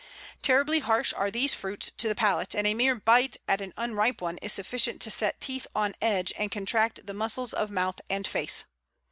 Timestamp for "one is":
4.19-4.51